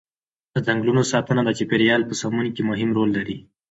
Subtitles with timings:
[0.53, 3.37] د ځنګلونو ساتنه د چاپیریال په سمون کې مهم رول لري.